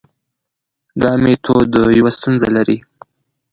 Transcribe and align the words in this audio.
دا 1.01 1.11
میتود 1.23 1.69
یوه 1.99 2.11
ستونزه 2.17 2.47
لري. 2.55 2.77